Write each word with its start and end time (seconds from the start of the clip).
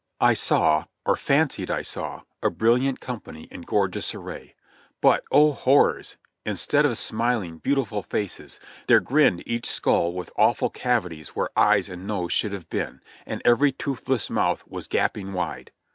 I 0.19 0.33
saw, 0.33 0.85
or 1.05 1.15
fancied 1.15 1.69
I 1.69 1.83
saw, 1.83 2.23
a 2.41 2.49
brilliant 2.49 2.99
company 2.99 3.43
in 3.51 3.61
gorgeous 3.61 4.15
array 4.15 4.55
—■ 4.57 4.61
but, 4.99 5.23
oh 5.31 5.51
horrors! 5.51 6.17
Instead 6.43 6.87
of 6.87 6.97
smiling, 6.97 7.59
beautiful 7.59 8.01
faces, 8.01 8.59
there 8.87 8.99
grinned 8.99 9.47
each 9.47 9.67
skull 9.69 10.13
with 10.13 10.31
awful 10.37 10.71
cavities 10.71 11.35
where 11.35 11.49
eyes 11.55 11.87
and 11.87 12.07
nose 12.07 12.33
should 12.33 12.51
have 12.51 12.67
been, 12.67 13.01
and 13.27 13.43
every 13.45 13.71
toothless 13.71 14.27
mouth 14.31 14.63
was 14.67 14.87
gaping 14.87 15.33
wide. 15.33 15.71